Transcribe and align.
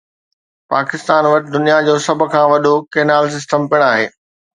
پاڪستان 0.73 1.23
وٽ 1.31 1.43
دنيا 1.55 1.77
جو 1.87 1.95
سڀ 2.05 2.19
کان 2.31 2.45
وڏو 2.53 2.73
ڪينال 2.93 3.25
سسٽم 3.35 3.61
پڻ 3.73 3.81
آهي 3.91 4.07